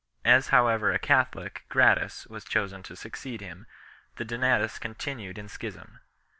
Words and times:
As 0.25 0.47
however 0.47 0.91
a 0.91 0.97
Catholic, 0.97 1.63
Gratus, 1.69 2.25
was 2.25 2.43
chosen 2.43 2.81
to 2.81 2.95
succeed 2.95 3.39
him, 3.39 3.67
the 4.15 4.25
Donatists 4.25 4.79
continued 4.79 5.37
in 5.37 5.47
schism. 5.47 5.99